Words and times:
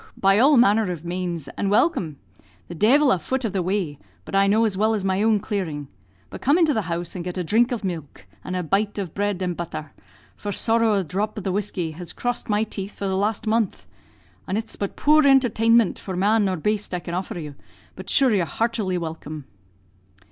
by 0.17 0.39
all 0.39 0.57
manner 0.57 0.91
of 0.91 1.05
manes, 1.05 1.47
and 1.49 1.69
welcome; 1.69 2.17
the 2.69 2.73
dhevil 2.73 3.13
a 3.13 3.19
foot 3.19 3.45
of 3.45 3.53
the 3.53 3.61
way 3.61 3.99
but 4.25 4.33
I 4.33 4.47
know 4.47 4.65
as 4.65 4.75
well 4.75 4.95
as 4.95 5.05
my 5.05 5.21
own 5.21 5.39
clearing; 5.39 5.89
but 6.31 6.41
come 6.41 6.57
into 6.57 6.73
the 6.73 6.81
house, 6.89 7.13
and 7.15 7.23
get 7.23 7.37
a 7.37 7.43
dhrink 7.43 7.71
of 7.71 7.83
milk, 7.83 8.25
an' 8.43 8.55
a 8.55 8.63
bite 8.63 8.97
of 8.97 9.13
bread 9.13 9.43
an' 9.43 9.53
butther, 9.53 9.93
for 10.35 10.51
sorrow 10.51 10.95
a 10.95 11.03
dhrop 11.03 11.37
of 11.37 11.43
the 11.43 11.51
whiskey 11.51 11.91
has 11.91 12.13
crossed 12.13 12.49
my 12.49 12.63
teeth 12.63 12.95
for 12.97 13.07
the 13.07 13.15
last 13.15 13.45
month; 13.45 13.85
an' 14.47 14.57
it's 14.57 14.75
but 14.75 14.95
poor 14.95 15.23
intertainment 15.23 15.99
for 15.99 16.15
man 16.15 16.49
or 16.49 16.57
baste 16.57 16.95
I 16.95 16.99
can 16.99 17.13
offer 17.13 17.37
you, 17.37 17.53
but 17.95 18.09
shure 18.09 18.33
you're 18.33 18.43
heartily 18.47 18.97
welcome." 18.97 19.45